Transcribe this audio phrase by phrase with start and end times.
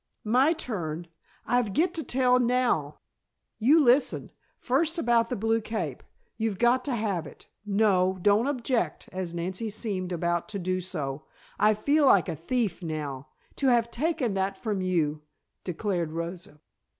[0.25, 1.05] "My turn.
[1.45, 3.01] I've get to tell now;
[3.59, 4.31] you listen.
[4.57, 6.01] First about the blue cape.
[6.37, 7.45] You've got to have that.
[7.67, 11.27] No, don't object," as Nancy seemed about to do so.
[11.59, 13.27] "I feel like a thief now.
[13.57, 15.21] To have taken that from you,"
[15.63, 16.59] declared Rosa.